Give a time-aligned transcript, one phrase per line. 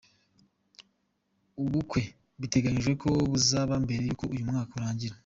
[1.61, 2.01] Ubukwe
[2.39, 5.15] biteganyijwe ko buzaba mbere y’uko uyu mwaka urangira.